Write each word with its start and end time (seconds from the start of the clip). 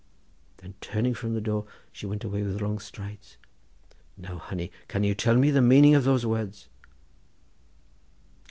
Then 0.57 0.73
turning 0.81 1.13
from 1.13 1.35
the 1.35 1.41
door 1.41 1.67
she 1.91 2.07
went 2.07 2.23
away 2.23 2.41
with 2.41 2.59
long 2.59 2.79
strides. 2.79 3.37
Now, 4.17 4.39
honey, 4.39 4.71
can 4.87 5.03
ye 5.03 5.13
tell 5.13 5.35
me 5.35 5.51
the 5.51 5.61
meaning 5.61 5.93
of 5.93 6.05
those 6.05 6.25
words?" 6.25 6.69